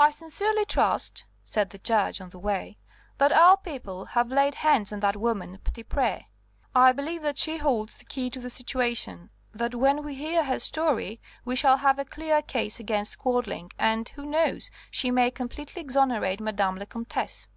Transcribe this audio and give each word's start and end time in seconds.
"I 0.00 0.10
sincerely 0.10 0.64
trust," 0.64 1.24
said 1.44 1.70
the 1.70 1.78
Judge 1.78 2.20
on 2.20 2.30
the 2.30 2.40
way, 2.40 2.76
"that 3.18 3.30
our 3.30 3.56
people 3.56 4.06
have 4.06 4.32
laid 4.32 4.56
hands 4.66 4.92
on 4.92 4.98
that 4.98 5.14
woman 5.14 5.58
Petitpré. 5.62 6.24
I 6.74 6.90
believe 6.90 7.22
that 7.22 7.38
she 7.38 7.56
holds 7.58 7.98
the 7.98 8.04
key 8.04 8.30
to 8.30 8.40
the 8.40 8.50
situation, 8.50 9.30
that 9.54 9.76
when 9.76 10.02
we 10.02 10.16
hear 10.16 10.42
her 10.42 10.58
story 10.58 11.20
we 11.44 11.54
shall 11.54 11.76
have 11.76 12.00
a 12.00 12.04
clear 12.04 12.42
case 12.42 12.80
against 12.80 13.20
Quadling; 13.20 13.70
and 13.78 14.08
who 14.08 14.26
knows? 14.26 14.72
she 14.90 15.12
may 15.12 15.30
completely 15.30 15.82
exonerate 15.82 16.40
Madame 16.40 16.74
la 16.74 16.84
Comtesse." 16.84 17.48